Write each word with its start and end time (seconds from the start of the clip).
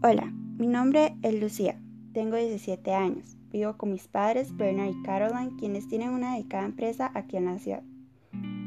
Hola, 0.00 0.32
mi 0.58 0.68
nombre 0.68 1.16
es 1.22 1.40
Lucía, 1.40 1.78
tengo 2.12 2.36
17 2.36 2.94
años, 2.94 3.36
vivo 3.50 3.76
con 3.76 3.90
mis 3.92 4.06
padres 4.08 4.56
Bernard 4.56 4.90
y 4.90 5.02
Caroline, 5.02 5.56
quienes 5.58 5.88
tienen 5.88 6.10
una 6.10 6.34
dedicada 6.34 6.64
empresa 6.64 7.10
aquí 7.14 7.36
en 7.36 7.46
la 7.46 7.58
ciudad. 7.58 7.82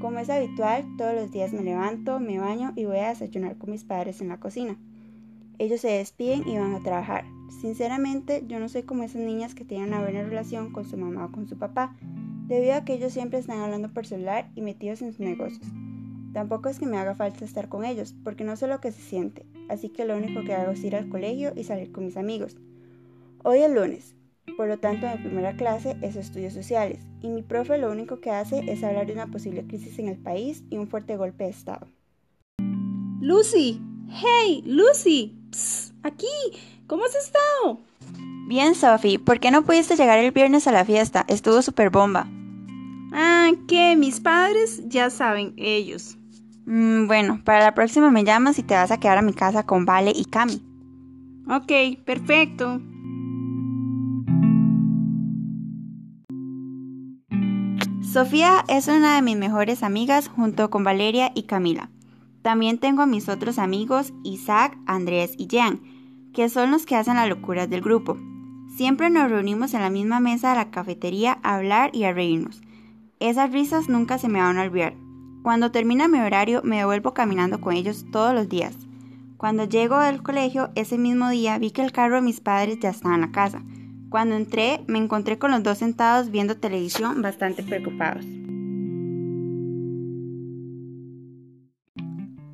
Como 0.01 0.19
es 0.19 0.29
habitual, 0.29 0.85
todos 0.97 1.13
los 1.13 1.31
días 1.31 1.53
me 1.53 1.63
levanto, 1.63 2.19
me 2.19 2.39
baño 2.39 2.73
y 2.75 2.85
voy 2.85 2.97
a 2.97 3.09
desayunar 3.09 3.57
con 3.57 3.71
mis 3.71 3.83
padres 3.83 4.19
en 4.19 4.29
la 4.29 4.39
cocina. 4.39 4.77
Ellos 5.57 5.81
se 5.81 5.89
despiden 5.89 6.47
y 6.47 6.57
van 6.57 6.73
a 6.73 6.81
trabajar. 6.81 7.25
Sinceramente, 7.61 8.43
yo 8.47 8.59
no 8.59 8.67
soy 8.67 8.83
como 8.83 9.03
esas 9.03 9.21
niñas 9.21 9.53
que 9.53 9.63
tienen 9.63 9.89
una 9.89 10.01
buena 10.01 10.23
relación 10.23 10.73
con 10.73 10.85
su 10.85 10.97
mamá 10.97 11.25
o 11.25 11.31
con 11.31 11.47
su 11.47 11.57
papá, 11.57 11.95
debido 12.47 12.73
a 12.73 12.83
que 12.83 12.93
ellos 12.93 13.13
siempre 13.13 13.39
están 13.39 13.59
hablando 13.59 13.93
por 13.93 14.05
celular 14.05 14.49
y 14.55 14.61
metidos 14.61 15.01
en 15.01 15.11
sus 15.11 15.19
negocios. 15.19 15.67
Tampoco 16.33 16.69
es 16.69 16.79
que 16.79 16.85
me 16.85 16.97
haga 16.97 17.15
falta 17.15 17.43
estar 17.43 17.67
con 17.67 17.83
ellos, 17.83 18.15
porque 18.23 18.43
no 18.43 18.55
sé 18.55 18.67
lo 18.67 18.79
que 18.79 18.91
se 18.91 19.01
siente, 19.01 19.45
así 19.69 19.89
que 19.89 20.05
lo 20.05 20.15
único 20.15 20.43
que 20.43 20.53
hago 20.53 20.71
es 20.71 20.83
ir 20.83 20.95
al 20.95 21.09
colegio 21.09 21.51
y 21.55 21.63
salir 21.65 21.91
con 21.91 22.05
mis 22.05 22.15
amigos. 22.15 22.55
Hoy 23.43 23.59
es 23.59 23.71
lunes, 23.71 24.15
por 24.55 24.67
lo 24.67 24.77
tanto 24.79 25.07
mi 25.07 25.17
primera 25.17 25.55
clase 25.55 25.97
es 26.01 26.15
estudios 26.15 26.53
sociales, 26.53 26.99
y 27.21 27.29
mi 27.29 27.41
profe 27.41 27.77
lo 27.77 27.91
único 27.91 28.21
que 28.21 28.31
hace 28.31 28.59
es 28.71 28.83
hablar 28.83 29.07
de 29.07 29.13
una 29.13 29.27
posible 29.27 29.65
crisis 29.67 29.99
en 29.99 30.07
el 30.07 30.17
país 30.17 30.63
y 30.69 30.77
un 30.77 30.87
fuerte 30.87 31.17
golpe 31.17 31.43
de 31.43 31.49
Estado. 31.49 31.87
Lucy, 33.19 33.81
hey, 34.09 34.63
Lucy, 34.65 35.37
Psst, 35.51 35.93
aquí, 36.03 36.27
¿cómo 36.87 37.03
has 37.03 37.15
estado? 37.15 37.79
Bien, 38.47 38.73
Sophie, 38.73 39.19
¿por 39.19 39.39
qué 39.39 39.51
no 39.51 39.63
pudiste 39.63 39.95
llegar 39.95 40.19
el 40.19 40.31
viernes 40.31 40.67
a 40.67 40.71
la 40.71 40.85
fiesta? 40.85 41.25
Estuvo 41.27 41.61
súper 41.61 41.89
bomba. 41.89 42.27
Ah, 43.13 43.51
que 43.67 43.95
mis 43.97 44.21
padres 44.21 44.81
ya 44.87 45.09
saben, 45.09 45.53
ellos. 45.57 46.17
Mm, 46.65 47.07
bueno, 47.07 47.41
para 47.43 47.59
la 47.59 47.73
próxima 47.73 48.11
me 48.11 48.23
llamas 48.23 48.59
y 48.59 48.63
te 48.63 48.75
vas 48.75 48.91
a 48.91 48.99
quedar 48.99 49.17
a 49.17 49.21
mi 49.21 49.33
casa 49.33 49.63
con 49.63 49.85
Vale 49.85 50.11
y 50.15 50.25
Cami. 50.25 50.61
Ok, 51.47 52.03
perfecto. 52.05 52.81
Sofía 58.11 58.65
es 58.67 58.87
una 58.89 59.15
de 59.15 59.21
mis 59.21 59.37
mejores 59.37 59.83
amigas 59.83 60.27
junto 60.27 60.69
con 60.69 60.83
Valeria 60.83 61.31
y 61.33 61.43
Camila. 61.43 61.89
También 62.41 62.77
tengo 62.77 63.03
a 63.03 63.05
mis 63.05 63.29
otros 63.29 63.57
amigos 63.57 64.13
Isaac, 64.23 64.77
Andrés 64.85 65.33
y 65.37 65.47
Jean, 65.47 65.81
que 66.33 66.49
son 66.49 66.71
los 66.71 66.85
que 66.85 66.95
hacen 66.95 67.15
las 67.15 67.29
locuras 67.29 67.69
del 67.69 67.81
grupo. 67.81 68.17
Siempre 68.75 69.09
nos 69.09 69.29
reunimos 69.29 69.73
en 69.73 69.81
la 69.81 69.89
misma 69.89 70.19
mesa 70.19 70.49
de 70.49 70.57
la 70.57 70.71
cafetería 70.71 71.39
a 71.43 71.55
hablar 71.55 71.91
y 71.93 72.03
a 72.03 72.13
reírnos. 72.13 72.61
Esas 73.19 73.51
risas 73.51 73.89
nunca 73.89 74.17
se 74.17 74.27
me 74.27 74.41
van 74.41 74.57
a 74.57 74.63
olvidar. 74.63 74.95
Cuando 75.41 75.71
termina 75.71 76.07
mi 76.07 76.19
horario 76.19 76.61
me 76.63 76.77
devuelvo 76.77 77.13
caminando 77.13 77.59
con 77.61 77.73
ellos 77.73 78.05
todos 78.11 78.33
los 78.33 78.47
días. 78.47 78.75
Cuando 79.37 79.65
llego 79.65 79.99
del 79.99 80.21
colegio 80.21 80.69
ese 80.75 80.99
mismo 80.99 81.29
día 81.29 81.57
vi 81.57 81.71
que 81.71 81.81
el 81.81 81.91
carro 81.91 82.15
de 82.15 82.21
mis 82.21 82.39
padres 82.39 82.79
ya 82.79 82.89
estaba 82.89 83.15
en 83.15 83.21
la 83.21 83.31
casa. 83.31 83.63
Cuando 84.09 84.35
entré 84.35 84.83
me 84.85 84.99
encontré 84.99 85.39
con 85.39 85.49
los 85.49 85.63
dos 85.63 85.79
sentados 85.79 86.29
viendo 86.29 86.57
televisión 86.57 87.23
bastante 87.23 87.63
preocupados. 87.63 88.23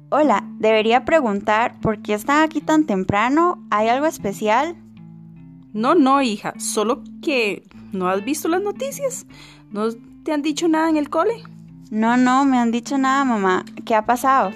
Hola, 0.09 0.47
debería 0.57 1.03
preguntar 1.03 1.81
por 1.81 2.01
qué 2.01 2.13
están 2.13 2.41
aquí 2.41 2.61
tan 2.61 2.85
temprano. 2.85 3.61
¿Hay 3.69 3.89
algo 3.89 4.05
especial? 4.05 4.77
No, 5.73 5.93
no, 5.93 6.21
hija, 6.21 6.53
solo 6.57 7.03
que 7.21 7.63
no 7.91 8.07
has 8.07 8.23
visto 8.23 8.47
las 8.47 8.61
noticias. 8.61 9.25
¿No 9.71 9.89
te 10.23 10.31
han 10.31 10.41
dicho 10.41 10.69
nada 10.69 10.89
en 10.89 10.95
el 10.95 11.09
cole? 11.09 11.43
No, 11.91 12.17
no, 12.17 12.45
me 12.45 12.57
han 12.57 12.71
dicho 12.71 12.97
nada, 12.97 13.23
mamá. 13.23 13.65
¿Qué 13.85 13.95
ha 13.95 14.05
pasado? 14.05 14.51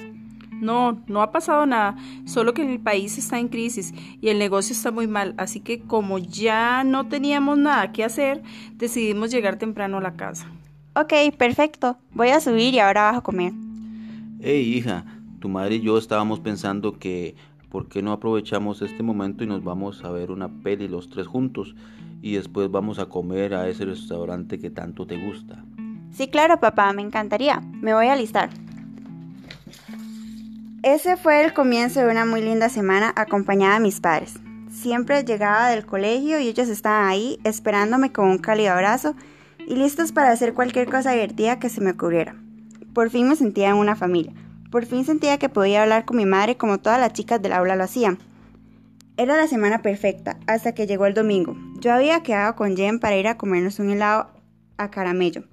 No, 0.61 1.01
no 1.07 1.23
ha 1.23 1.31
pasado 1.31 1.65
nada, 1.65 1.95
solo 2.25 2.53
que 2.53 2.61
el 2.61 2.79
país 2.79 3.17
está 3.17 3.39
en 3.39 3.47
crisis 3.47 3.93
y 4.21 4.29
el 4.29 4.37
negocio 4.37 4.73
está 4.73 4.91
muy 4.91 5.07
mal, 5.07 5.33
así 5.37 5.59
que 5.59 5.79
como 5.79 6.19
ya 6.19 6.83
no 6.83 7.07
teníamos 7.07 7.57
nada 7.57 7.91
que 7.91 8.03
hacer, 8.03 8.43
decidimos 8.75 9.31
llegar 9.31 9.57
temprano 9.57 9.97
a 9.97 10.01
la 10.01 10.13
casa. 10.13 10.45
Ok, 10.95 11.13
perfecto. 11.35 11.97
Voy 12.13 12.29
a 12.29 12.39
subir 12.41 12.75
y 12.75 12.79
ahora 12.79 13.03
bajo 13.03 13.19
a 13.19 13.23
comer. 13.23 13.53
Hey, 14.39 14.75
hija, 14.75 15.05
tu 15.39 15.49
madre 15.49 15.75
y 15.75 15.81
yo 15.81 15.97
estábamos 15.97 16.39
pensando 16.39 16.99
que 16.99 17.35
¿por 17.69 17.87
qué 17.87 18.03
no 18.03 18.11
aprovechamos 18.11 18.83
este 18.83 19.01
momento 19.01 19.43
y 19.43 19.47
nos 19.47 19.63
vamos 19.63 20.03
a 20.03 20.11
ver 20.11 20.29
una 20.29 20.49
peli 20.61 20.87
los 20.87 21.09
tres 21.09 21.25
juntos 21.25 21.75
y 22.21 22.33
después 22.33 22.69
vamos 22.69 22.99
a 22.99 23.07
comer 23.07 23.55
a 23.55 23.67
ese 23.67 23.85
restaurante 23.85 24.59
que 24.59 24.69
tanto 24.69 25.07
te 25.07 25.17
gusta? 25.17 25.63
Sí, 26.15 26.27
claro, 26.27 26.59
papá, 26.59 26.91
me 26.93 27.01
encantaría. 27.01 27.61
Me 27.81 27.93
voy 27.93 28.07
a 28.07 28.13
alistar. 28.13 28.49
Ese 30.83 31.15
fue 31.15 31.45
el 31.45 31.53
comienzo 31.53 31.99
de 31.99 32.09
una 32.09 32.25
muy 32.25 32.41
linda 32.41 32.67
semana 32.67 33.13
acompañada 33.15 33.75
de 33.75 33.81
mis 33.81 33.99
padres. 33.99 34.33
Siempre 34.71 35.23
llegaba 35.23 35.69
del 35.69 35.85
colegio 35.85 36.39
y 36.39 36.47
ellos 36.47 36.69
estaban 36.69 37.07
ahí 37.07 37.39
esperándome 37.43 38.11
con 38.11 38.27
un 38.27 38.39
cálido 38.39 38.73
abrazo 38.73 39.15
y 39.59 39.75
listos 39.75 40.11
para 40.11 40.31
hacer 40.31 40.53
cualquier 40.53 40.89
cosa 40.89 41.11
divertida 41.11 41.59
que 41.59 41.69
se 41.69 41.81
me 41.81 41.91
ocurriera. 41.91 42.35
Por 42.95 43.09
fin 43.09 43.29
me 43.29 43.35
sentía 43.35 43.69
en 43.69 43.75
una 43.75 43.95
familia. 43.95 44.33
Por 44.71 44.85
fin 44.85 45.05
sentía 45.05 45.37
que 45.37 45.49
podía 45.49 45.83
hablar 45.83 46.05
con 46.05 46.17
mi 46.17 46.25
madre 46.25 46.57
como 46.57 46.79
todas 46.79 46.99
las 46.99 47.13
chicas 47.13 47.41
del 47.41 47.53
aula 47.53 47.75
lo 47.75 47.83
hacían. 47.83 48.17
Era 49.17 49.37
la 49.37 49.47
semana 49.47 49.83
perfecta 49.83 50.39
hasta 50.47 50.73
que 50.73 50.87
llegó 50.87 51.05
el 51.05 51.13
domingo. 51.13 51.55
Yo 51.79 51.93
había 51.93 52.23
quedado 52.23 52.55
con 52.55 52.75
Jen 52.75 52.99
para 52.99 53.17
ir 53.17 53.27
a 53.27 53.37
comernos 53.37 53.77
un 53.77 53.91
helado 53.91 54.31
a 54.77 54.89
caramello. 54.89 55.43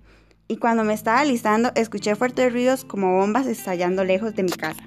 Y 0.50 0.56
cuando 0.56 0.82
me 0.82 0.94
estaba 0.94 1.22
listando 1.24 1.70
escuché 1.74 2.16
fuertes 2.16 2.50
ruidos 2.50 2.86
como 2.86 3.18
bombas 3.18 3.46
estallando 3.46 4.02
lejos 4.02 4.34
de 4.34 4.42
mi 4.42 4.52
casa. 4.52 4.82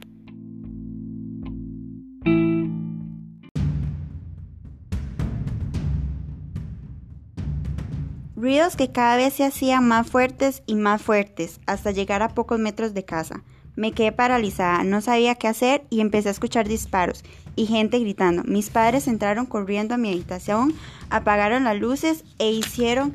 Ruidos 8.36 8.76
que 8.76 8.92
cada 8.92 9.18
vez 9.18 9.36
se 9.36 9.44
hacían 9.44 9.88
más 9.88 10.10
fuertes 10.10 10.64
y 10.66 10.74
más 10.74 11.00
fuertes 11.00 11.60
hasta 11.68 11.92
llegar 11.92 12.24
a 12.24 12.30
pocos 12.30 12.60
metros 12.60 12.96
de 12.96 13.06
casa. 13.06 13.44
Me 13.76 13.92
quedé 13.92 14.12
paralizada, 14.12 14.84
no 14.84 15.00
sabía 15.00 15.36
qué 15.36 15.48
hacer 15.48 15.84
y 15.92 16.02
empecé 16.02 16.30
a 16.30 16.32
escuchar 16.32 16.68
disparos 16.68 17.24
y 17.56 17.68
gente 17.68 18.00
gritando. 18.00 18.44
Mis 18.44 18.72
padres 18.72 19.08
entraron 19.08 19.46
corriendo 19.46 19.94
a 19.94 20.00
mi 20.00 20.10
habitación, 20.10 20.74
apagaron 21.12 21.66
las 21.66 21.80
luces 21.80 22.24
e 22.40 22.50
hicieron 22.50 23.14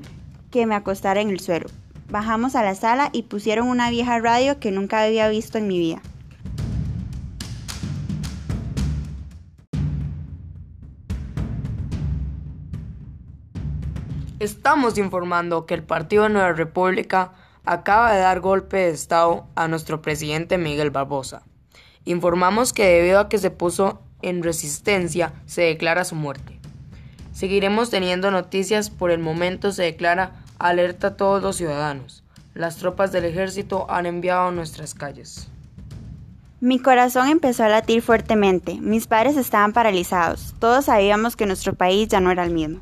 que 0.52 0.64
me 0.64 0.76
acostara 0.76 1.20
en 1.20 1.30
el 1.30 1.40
suelo. 1.40 1.66
Bajamos 2.08 2.54
a 2.54 2.62
la 2.62 2.76
sala 2.76 3.10
y 3.12 3.24
pusieron 3.24 3.66
una 3.66 3.90
vieja 3.90 4.18
radio 4.20 4.60
que 4.60 4.70
nunca 4.70 5.02
había 5.02 5.28
visto 5.28 5.58
en 5.58 5.66
mi 5.66 5.78
vida. 5.78 6.00
Estamos 14.38 14.98
informando 14.98 15.66
que 15.66 15.74
el 15.74 15.82
Partido 15.82 16.28
Nueva 16.28 16.52
República 16.52 17.32
acaba 17.64 18.12
de 18.12 18.20
dar 18.20 18.40
golpe 18.40 18.76
de 18.76 18.90
Estado 18.90 19.48
a 19.56 19.66
nuestro 19.66 20.00
presidente 20.00 20.58
Miguel 20.58 20.90
Barbosa. 20.90 21.42
Informamos 22.04 22.72
que 22.72 22.86
debido 22.86 23.18
a 23.18 23.28
que 23.28 23.38
se 23.38 23.50
puso 23.50 24.02
en 24.22 24.44
resistencia, 24.44 25.32
se 25.46 25.62
declara 25.62 26.04
su 26.04 26.14
muerte. 26.14 26.60
Seguiremos 27.32 27.90
teniendo 27.90 28.30
noticias, 28.30 28.90
por 28.90 29.10
el 29.10 29.18
momento 29.18 29.72
se 29.72 29.82
declara 29.82 30.44
alerta 30.58 31.08
a 31.08 31.16
todos 31.16 31.42
los 31.42 31.56
ciudadanos. 31.56 32.22
Las 32.54 32.76
tropas 32.76 33.12
del 33.12 33.24
ejército 33.24 33.86
han 33.90 34.06
enviado 34.06 34.48
a 34.48 34.52
nuestras 34.52 34.94
calles. 34.94 35.48
Mi 36.60 36.78
corazón 36.78 37.28
empezó 37.28 37.64
a 37.64 37.68
latir 37.68 38.00
fuertemente, 38.00 38.78
mis 38.80 39.06
padres 39.06 39.36
estaban 39.36 39.74
paralizados, 39.74 40.54
todos 40.58 40.86
sabíamos 40.86 41.36
que 41.36 41.44
nuestro 41.44 41.74
país 41.74 42.08
ya 42.08 42.18
no 42.20 42.30
era 42.30 42.44
el 42.44 42.50
mismo. 42.50 42.80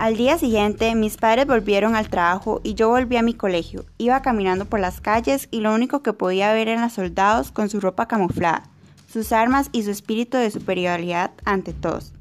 Al 0.00 0.16
día 0.16 0.38
siguiente, 0.38 0.94
mis 0.94 1.18
padres 1.18 1.46
volvieron 1.46 1.94
al 1.94 2.08
trabajo 2.08 2.62
y 2.64 2.72
yo 2.72 2.88
volví 2.88 3.18
a 3.18 3.22
mi 3.22 3.34
colegio. 3.34 3.84
Iba 3.98 4.22
caminando 4.22 4.64
por 4.64 4.80
las 4.80 5.00
calles 5.00 5.46
y 5.50 5.60
lo 5.60 5.74
único 5.74 6.02
que 6.02 6.14
podía 6.14 6.54
ver 6.54 6.68
eran 6.68 6.84
los 6.84 6.94
soldados 6.94 7.52
con 7.52 7.68
su 7.68 7.80
ropa 7.80 8.08
camuflada, 8.08 8.62
sus 9.12 9.30
armas 9.30 9.68
y 9.72 9.82
su 9.82 9.90
espíritu 9.90 10.38
de 10.38 10.50
superioridad 10.50 11.32
ante 11.44 11.74
todos. 11.74 12.14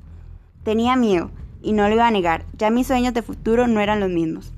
Tenía 0.66 0.98
miedo, 0.98 1.32
y 1.62 1.74
no 1.74 1.88
lo 1.88 1.96
iba 1.96 2.08
a 2.08 2.12
negar, 2.12 2.46
ya 2.58 2.70
mis 2.70 2.88
sueños 2.88 3.14
de 3.14 3.22
futuro 3.22 3.68
no 3.68 3.80
eran 3.80 4.00
los 4.00 4.10
mismos. 4.10 4.54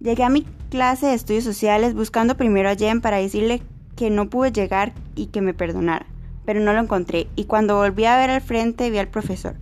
Llegué 0.00 0.24
a 0.24 0.28
mi 0.28 0.46
clase 0.70 1.06
de 1.06 1.14
estudios 1.14 1.44
sociales 1.44 1.94
buscando 1.94 2.36
primero 2.36 2.68
a 2.68 2.76
Jen 2.76 3.00
para 3.00 3.18
decirle 3.18 3.62
que 3.96 4.10
no 4.10 4.28
pude 4.30 4.52
llegar 4.52 4.92
y 5.14 5.26
que 5.26 5.40
me 5.40 5.54
perdonara, 5.54 6.06
pero 6.44 6.60
no 6.60 6.72
lo 6.72 6.80
encontré, 6.80 7.28
y 7.36 7.44
cuando 7.44 7.76
volví 7.76 8.04
a 8.04 8.18
ver 8.18 8.30
al 8.30 8.40
frente 8.40 8.90
vi 8.90 8.98
al 8.98 9.08
profesor 9.08 9.56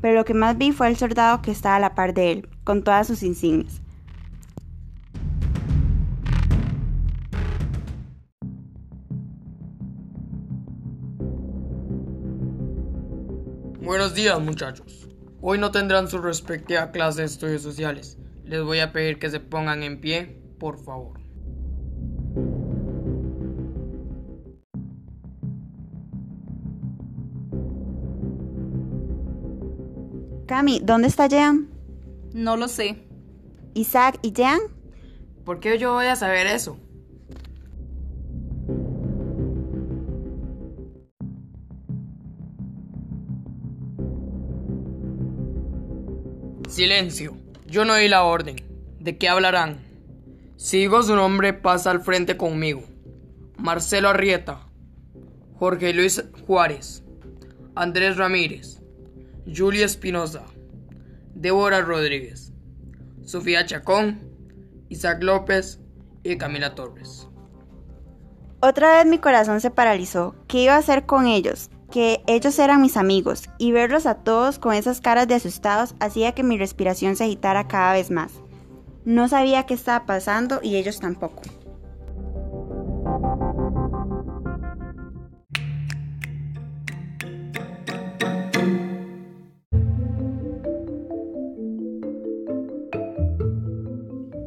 pero 0.00 0.14
lo 0.14 0.24
que 0.24 0.34
más 0.34 0.56
vi 0.56 0.72
fue 0.72 0.88
el 0.88 0.96
soldado 0.96 1.42
que 1.42 1.50
estaba 1.50 1.76
a 1.76 1.80
la 1.80 1.94
par 1.94 2.14
de 2.14 2.32
él, 2.32 2.48
con 2.64 2.82
todas 2.82 3.06
sus 3.06 3.22
insignias. 3.22 3.80
Buenos 13.80 14.14
días 14.14 14.38
muchachos. 14.38 15.07
Hoy 15.40 15.58
no 15.58 15.70
tendrán 15.70 16.08
su 16.08 16.18
respectiva 16.18 16.90
clase 16.90 17.20
de 17.20 17.26
estudios 17.26 17.62
sociales. 17.62 18.18
Les 18.44 18.62
voy 18.62 18.80
a 18.80 18.92
pedir 18.92 19.20
que 19.20 19.30
se 19.30 19.38
pongan 19.38 19.84
en 19.84 20.00
pie, 20.00 20.42
por 20.58 20.82
favor. 20.82 21.20
Cami, 30.46 30.80
¿dónde 30.82 31.06
está 31.06 31.28
Jean? 31.28 31.68
No 32.32 32.56
lo 32.56 32.66
sé. 32.66 33.06
¿Isaac 33.74 34.18
y 34.22 34.32
Jean? 34.32 34.58
¿Por 35.44 35.60
qué 35.60 35.78
yo 35.78 35.92
voy 35.92 36.06
a 36.06 36.16
saber 36.16 36.48
eso? 36.48 36.78
Silencio. 46.78 47.36
Yo 47.66 47.84
no 47.84 47.96
di 47.96 48.06
la 48.06 48.22
orden. 48.22 48.54
¿De 49.00 49.18
qué 49.18 49.28
hablarán? 49.28 49.80
Sigo 50.54 51.02
su 51.02 51.16
nombre, 51.16 51.52
pasa 51.52 51.90
al 51.90 52.02
frente 52.02 52.36
conmigo. 52.36 52.84
Marcelo 53.56 54.10
Arrieta, 54.10 54.60
Jorge 55.56 55.92
Luis 55.92 56.22
Juárez, 56.46 57.02
Andrés 57.74 58.16
Ramírez, 58.16 58.80
Julia 59.52 59.86
Espinosa, 59.86 60.44
Débora 61.34 61.80
Rodríguez, 61.80 62.52
Sofía 63.24 63.66
Chacón, 63.66 64.20
Isaac 64.88 65.20
López 65.20 65.80
y 66.22 66.38
Camila 66.38 66.76
Torres. 66.76 67.26
Otra 68.60 68.98
vez 68.98 69.06
mi 69.06 69.18
corazón 69.18 69.60
se 69.60 69.72
paralizó. 69.72 70.36
¿Qué 70.46 70.62
iba 70.62 70.76
a 70.76 70.78
hacer 70.78 71.06
con 71.06 71.26
ellos? 71.26 71.70
Que 71.90 72.22
ellos 72.26 72.58
eran 72.58 72.82
mis 72.82 72.96
amigos, 72.96 73.48
y 73.58 73.72
verlos 73.72 74.06
a 74.06 74.16
todos 74.16 74.58
con 74.58 74.74
esas 74.74 75.00
caras 75.00 75.26
de 75.26 75.34
asustados 75.34 75.94
hacía 76.00 76.32
que 76.32 76.42
mi 76.42 76.58
respiración 76.58 77.16
se 77.16 77.24
agitara 77.24 77.66
cada 77.66 77.94
vez 77.94 78.10
más. 78.10 78.32
No 79.04 79.26
sabía 79.28 79.64
qué 79.64 79.74
estaba 79.74 80.04
pasando 80.04 80.60
y 80.62 80.76
ellos 80.76 81.00
tampoco. 81.00 81.42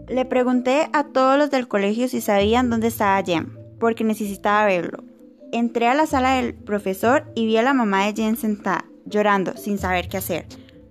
Le 0.07 0.25
pregunté 0.25 0.89
a 0.91 1.05
todos 1.05 1.37
los 1.37 1.49
del 1.49 1.67
colegio 1.69 2.07
si 2.07 2.19
sabían 2.19 2.69
dónde 2.69 2.87
estaba 2.87 3.23
Jem, 3.23 3.55
porque 3.79 4.03
necesitaba 4.03 4.65
verlo. 4.65 5.00
Entré 5.51 5.87
a 5.87 5.95
la 5.95 6.05
sala 6.05 6.35
del 6.35 6.53
profesor 6.53 7.25
y 7.35 7.45
vi 7.45 7.57
a 7.57 7.63
la 7.63 7.73
mamá 7.73 8.05
de 8.05 8.13
Jem 8.13 8.35
sentada, 8.35 8.85
llorando, 9.05 9.57
sin 9.57 9.77
saber 9.77 10.07
qué 10.07 10.17
hacer. 10.17 10.45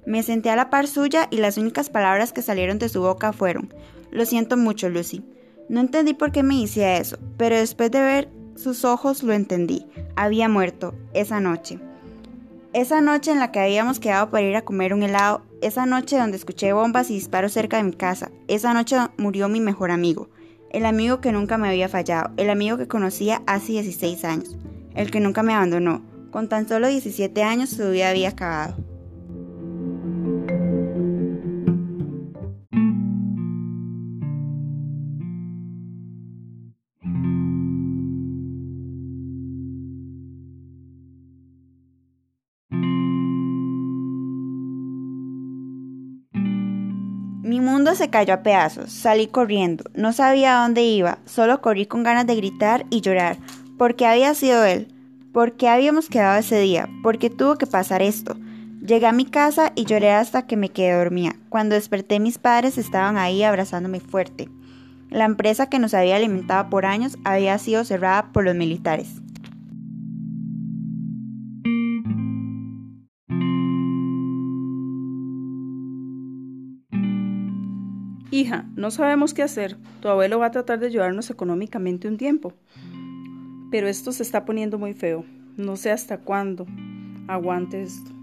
Me 0.06 0.22
senté 0.22 0.50
a 0.50 0.56
la 0.56 0.70
par 0.70 0.86
suya 0.86 1.28
y 1.30 1.38
las 1.38 1.56
únicas 1.56 1.88
palabras 1.88 2.32
que 2.32 2.42
salieron 2.42 2.78
de 2.78 2.88
su 2.88 3.00
boca 3.00 3.32
fueron, 3.32 3.72
lo 4.10 4.26
siento 4.26 4.56
mucho, 4.56 4.88
Lucy. 4.88 5.24
No 5.68 5.80
entendí 5.80 6.14
por 6.14 6.32
qué 6.32 6.42
me 6.42 6.60
decía 6.60 6.96
eso, 6.96 7.16
pero 7.36 7.56
después 7.56 7.90
de 7.90 8.00
ver 8.00 8.28
sus 8.56 8.84
ojos 8.84 9.22
lo 9.22 9.32
entendí. 9.32 9.86
Había 10.16 10.48
muerto 10.48 10.94
esa 11.14 11.40
noche. 11.40 11.78
Esa 12.72 13.00
noche 13.00 13.30
en 13.30 13.38
la 13.38 13.52
que 13.52 13.60
habíamos 13.60 14.00
quedado 14.00 14.30
para 14.30 14.46
ir 14.46 14.56
a 14.56 14.62
comer 14.62 14.94
un 14.94 15.02
helado, 15.02 15.42
esa 15.60 15.86
noche 15.86 16.18
donde 16.18 16.36
escuché 16.36 16.72
bombas 16.72 17.10
y 17.10 17.14
disparos 17.14 17.52
cerca 17.52 17.76
de 17.76 17.84
mi 17.84 17.92
casa, 17.92 18.30
esa 18.48 18.74
noche 18.74 18.96
murió 19.16 19.48
mi 19.48 19.60
mejor 19.60 19.90
amigo, 19.90 20.28
el 20.70 20.86
amigo 20.86 21.20
que 21.20 21.32
nunca 21.32 21.58
me 21.58 21.68
había 21.68 21.88
fallado, 21.88 22.30
el 22.36 22.50
amigo 22.50 22.76
que 22.76 22.88
conocía 22.88 23.42
hace 23.46 23.72
16 23.72 24.24
años, 24.24 24.56
el 24.94 25.10
que 25.10 25.20
nunca 25.20 25.42
me 25.42 25.54
abandonó. 25.54 26.02
Con 26.30 26.48
tan 26.48 26.68
solo 26.68 26.88
17 26.88 27.42
años 27.42 27.70
su 27.70 27.90
vida 27.90 28.10
había 28.10 28.30
acabado. 28.30 28.76
Mundo 47.60 47.94
se 47.94 48.10
cayó 48.10 48.34
a 48.34 48.42
pedazos, 48.42 48.92
salí 48.92 49.26
corriendo, 49.26 49.84
no 49.94 50.12
sabía 50.12 50.58
a 50.58 50.62
dónde 50.62 50.82
iba, 50.82 51.18
solo 51.26 51.60
corrí 51.60 51.86
con 51.86 52.02
ganas 52.02 52.26
de 52.26 52.36
gritar 52.36 52.86
y 52.90 53.00
llorar, 53.00 53.38
porque 53.78 54.06
había 54.06 54.34
sido 54.34 54.64
él, 54.64 54.88
porque 55.32 55.68
habíamos 55.68 56.08
quedado 56.08 56.38
ese 56.38 56.58
día, 56.60 56.88
porque 57.02 57.30
tuvo 57.30 57.56
que 57.56 57.66
pasar 57.66 58.02
esto. 58.02 58.36
Llegué 58.84 59.06
a 59.06 59.12
mi 59.12 59.26
casa 59.26 59.72
y 59.74 59.84
lloré 59.84 60.12
hasta 60.12 60.46
que 60.46 60.56
me 60.56 60.70
quedé 60.70 60.92
dormida. 60.94 61.36
Cuando 61.48 61.74
desperté 61.74 62.18
mis 62.18 62.38
padres 62.38 62.78
estaban 62.78 63.18
ahí 63.18 63.42
abrazándome 63.42 64.00
fuerte. 64.00 64.48
La 65.10 65.24
empresa 65.24 65.68
que 65.68 65.78
nos 65.78 65.92
había 65.92 66.16
alimentado 66.16 66.70
por 66.70 66.86
años 66.86 67.18
había 67.24 67.58
sido 67.58 67.84
cerrada 67.84 68.32
por 68.32 68.44
los 68.44 68.54
militares. 68.54 69.20
Hija, 78.32 78.64
no 78.76 78.92
sabemos 78.92 79.34
qué 79.34 79.42
hacer. 79.42 79.76
Tu 80.00 80.08
abuelo 80.08 80.38
va 80.38 80.46
a 80.46 80.50
tratar 80.52 80.78
de 80.78 80.86
ayudarnos 80.86 81.30
económicamente 81.30 82.06
un 82.06 82.16
tiempo. 82.16 82.52
Pero 83.72 83.88
esto 83.88 84.12
se 84.12 84.22
está 84.22 84.44
poniendo 84.44 84.78
muy 84.78 84.94
feo. 84.94 85.24
No 85.56 85.76
sé 85.76 85.90
hasta 85.90 86.18
cuándo 86.18 86.66
aguante 87.26 87.82
esto. 87.82 88.19